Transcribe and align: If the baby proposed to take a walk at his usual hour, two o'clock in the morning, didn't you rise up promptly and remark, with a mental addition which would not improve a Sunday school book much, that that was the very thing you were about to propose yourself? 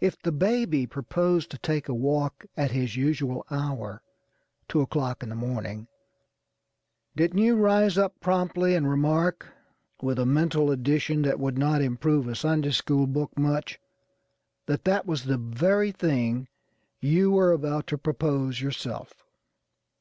If 0.00 0.20
the 0.20 0.32
baby 0.32 0.88
proposed 0.88 1.52
to 1.52 1.58
take 1.58 1.88
a 1.88 1.94
walk 1.94 2.44
at 2.56 2.72
his 2.72 2.96
usual 2.96 3.46
hour, 3.48 4.02
two 4.66 4.80
o'clock 4.80 5.22
in 5.22 5.28
the 5.28 5.36
morning, 5.36 5.86
didn't 7.14 7.38
you 7.38 7.54
rise 7.54 7.96
up 7.96 8.18
promptly 8.18 8.74
and 8.74 8.90
remark, 8.90 9.46
with 10.02 10.18
a 10.18 10.26
mental 10.26 10.72
addition 10.72 11.22
which 11.22 11.36
would 11.36 11.58
not 11.58 11.80
improve 11.80 12.26
a 12.26 12.34
Sunday 12.34 12.72
school 12.72 13.06
book 13.06 13.38
much, 13.38 13.78
that 14.66 14.82
that 14.82 15.06
was 15.06 15.22
the 15.22 15.38
very 15.38 15.92
thing 15.92 16.48
you 16.98 17.30
were 17.30 17.52
about 17.52 17.86
to 17.86 17.96
propose 17.98 18.60
yourself? 18.60 19.22